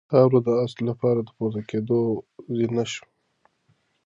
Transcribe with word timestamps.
خاوره 0.09 0.39
د 0.45 0.47
آس 0.63 0.73
لپاره 0.89 1.19
د 1.23 1.29
پورته 1.37 1.61
کېدو 1.69 1.99
زینه 2.57 2.83
شوه. 2.93 3.07